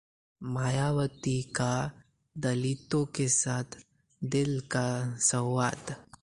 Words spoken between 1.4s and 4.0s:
का दलितों के साथ